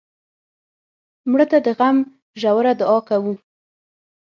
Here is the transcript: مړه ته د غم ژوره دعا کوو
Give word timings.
مړه 1.29 1.45
ته 1.51 1.57
د 1.65 1.67
غم 1.77 1.97
ژوره 2.41 2.73
دعا 2.79 2.97
کوو 3.09 3.33